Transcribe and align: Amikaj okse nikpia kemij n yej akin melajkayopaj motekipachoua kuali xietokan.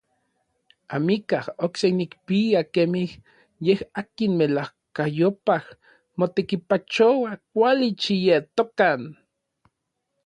Amikaj 0.95 1.43
okse 1.65 1.87
nikpia 1.97 2.61
kemij 2.73 3.11
n 3.17 3.21
yej 3.65 3.81
akin 4.01 4.31
melajkayopaj 4.39 5.63
motekipachoua 6.17 7.31
kuali 7.51 7.89
xietokan. 8.01 9.01